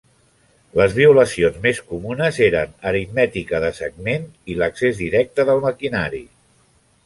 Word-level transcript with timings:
Les 0.77 0.95
violacions 0.99 1.59
més 1.65 1.81
comunes 1.91 2.39
eren 2.47 2.73
aritmètica 2.93 3.61
de 3.67 3.71
segment 3.83 4.27
i 4.55 4.59
l'accés 4.63 4.99
directe 5.07 5.49
del 5.51 5.63
maquinari. 5.71 6.27